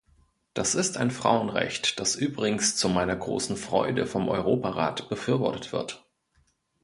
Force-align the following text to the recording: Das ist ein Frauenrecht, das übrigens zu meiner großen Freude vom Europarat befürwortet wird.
Das 0.55 0.73
ist 0.73 0.97
ein 0.97 1.11
Frauenrecht, 1.11 1.99
das 1.99 2.15
übrigens 2.15 2.75
zu 2.75 2.89
meiner 2.89 3.15
großen 3.15 3.55
Freude 3.55 4.07
vom 4.07 4.29
Europarat 4.29 5.09
befürwortet 5.09 5.73
wird. 5.73 6.03